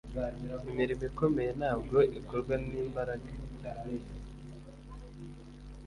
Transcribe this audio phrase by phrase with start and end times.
[0.69, 3.31] imirimo ikomeye ntabwo ikorwa n'imbaraga